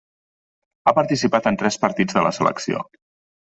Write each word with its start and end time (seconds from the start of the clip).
Ha 0.85 0.93
participat 1.01 1.51
en 1.53 1.61
tres 1.65 1.79
partits 1.87 2.19
de 2.21 2.27
la 2.29 2.35
selecció. 2.41 2.85